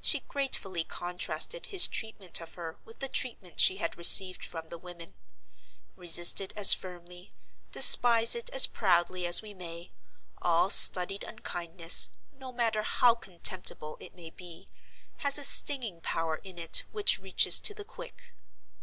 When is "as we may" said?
9.26-9.92